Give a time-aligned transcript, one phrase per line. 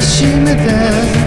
[0.00, 1.19] 締めて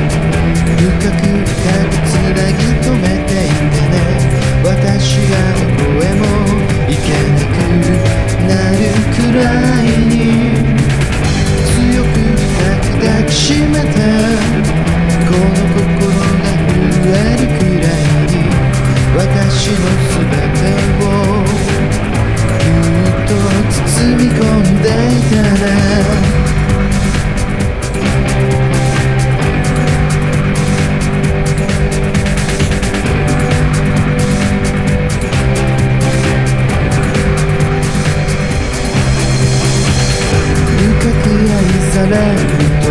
[42.04, 42.48] 愛される
[42.82, 42.88] と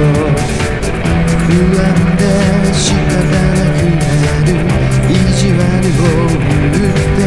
[1.37, 1.85] 不安
[2.17, 2.23] で
[2.73, 4.09] 仕方なくな
[4.47, 4.51] る
[5.09, 6.09] 意地悪を
[6.73, 7.21] 言って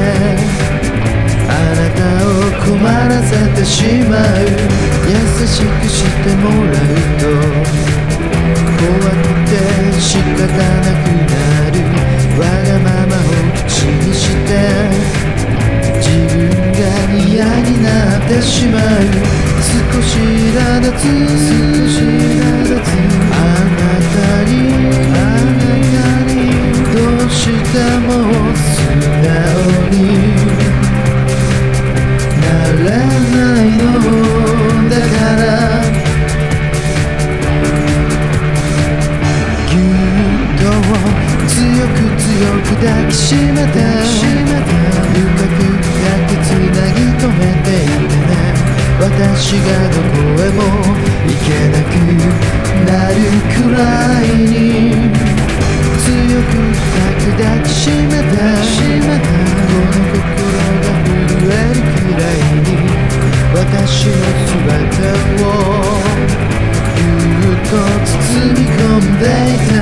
[1.47, 2.30] あなたを
[2.66, 3.73] 困らせてし
[4.09, 4.19] まう
[5.08, 5.14] 優
[5.45, 6.83] しくしてもらう
[7.19, 7.23] と
[8.81, 9.53] 怖くて
[9.99, 11.33] 仕方なくな
[11.72, 11.75] る
[12.39, 13.30] わがままを
[13.67, 14.49] 口にして
[16.02, 16.05] 自
[16.36, 16.81] 分が
[17.14, 19.44] 嫌になってしまう。
[20.01, 23.14] し苛立つ少し苛立
[49.45, 50.59] 私がどこへも
[51.23, 51.93] 行けなく
[52.89, 53.14] なる
[53.53, 53.77] くら
[54.23, 54.49] いに
[56.02, 56.09] 強
[56.42, 56.81] く深
[57.21, 60.49] く抱きしめてこの心
[60.81, 60.89] が
[61.30, 62.73] 震えるくらいに
[63.53, 64.14] 私の
[64.49, 64.97] 全て
[65.43, 65.45] を
[66.95, 68.17] ぎゅっと包
[68.49, 69.74] み込んでいた。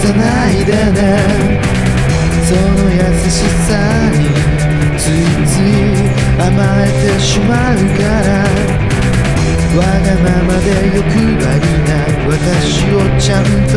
[0.00, 1.60] さないでね。
[2.46, 2.58] その
[2.90, 2.96] 優
[3.28, 3.32] し
[3.66, 3.70] さ
[4.10, 4.18] に
[4.96, 5.12] つい
[5.46, 5.70] つい
[6.40, 6.48] 甘
[6.82, 8.28] えてしまうから。
[9.76, 10.66] わがままで
[10.96, 11.90] 欲張りな
[12.26, 13.74] 私をちゃんと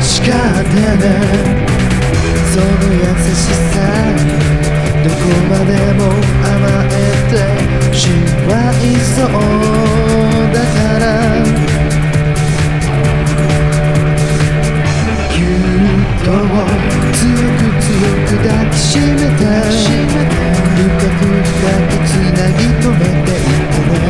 [0.00, 0.32] 叱っ
[0.64, 1.04] てね。
[2.52, 3.02] その優
[3.34, 3.36] し
[3.72, 3.76] さ
[4.14, 4.18] に
[5.02, 5.16] どこ
[5.50, 6.00] までも
[6.42, 6.94] 甘え
[7.30, 8.00] てし
[8.46, 9.16] まいそ
[9.74, 9.77] う。
[18.38, 19.42] 抱きしめて
[19.82, 24.06] 深く深くつなぎ止めていてね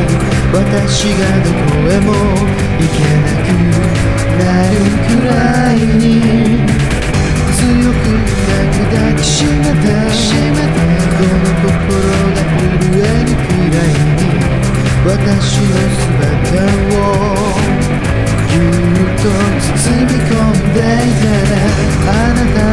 [0.53, 2.13] 私がどこへも
[2.77, 3.49] 行けなく
[4.39, 4.73] なる
[5.07, 5.33] くら
[5.73, 6.05] いに
[7.57, 8.05] 強く
[8.89, 9.89] 抱きしめて
[11.17, 11.73] この心
[12.29, 14.29] が震えるくらいに
[15.05, 17.01] 私の全てを
[18.49, 19.25] ぎゅっと
[19.61, 21.27] 包み込んでいて
[22.07, 22.68] あなた